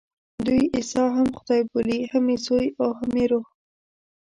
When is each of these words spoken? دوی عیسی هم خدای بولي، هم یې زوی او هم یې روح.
دوی 0.45 0.63
عیسی 0.75 1.03
هم 1.15 1.27
خدای 1.37 1.61
بولي، 1.71 1.99
هم 2.11 2.25
یې 2.31 2.37
زوی 2.45 2.67
او 2.81 2.89
هم 2.99 3.11
یې 3.19 3.25
روح. 3.31 3.45